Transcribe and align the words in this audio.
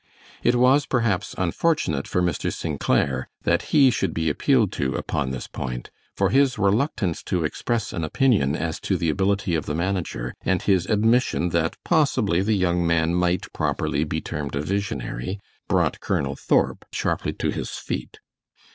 It 0.41 0.55
was, 0.55 0.87
perhaps, 0.87 1.35
unfortunate 1.37 2.07
for 2.07 2.23
Mr. 2.23 2.51
St. 2.51 2.79
Clair 2.79 3.27
that 3.43 3.65
he 3.69 3.91
should 3.91 4.15
be 4.15 4.29
appealed 4.31 4.71
to 4.71 4.95
upon 4.95 5.29
this 5.29 5.45
point, 5.45 5.91
for 6.17 6.31
his 6.31 6.57
reluctance 6.57 7.21
to 7.25 7.43
express 7.43 7.93
an 7.93 8.03
opinion 8.03 8.55
as 8.55 8.79
to 8.79 8.97
the 8.97 9.09
ability 9.11 9.53
of 9.53 9.67
the 9.67 9.75
manager, 9.75 10.33
and 10.43 10.63
his 10.63 10.87
admission 10.87 11.49
that 11.49 11.75
possibly 11.85 12.41
the 12.41 12.57
young 12.57 12.83
man 12.87 13.13
might 13.13 13.53
properly 13.53 14.03
be 14.03 14.21
termed 14.21 14.55
a 14.55 14.61
visionary, 14.63 15.39
brought 15.67 15.99
Colonel 15.99 16.35
Thorp 16.35 16.83
sharply 16.91 17.33
to 17.33 17.51
his 17.51 17.69
feet. 17.69 18.17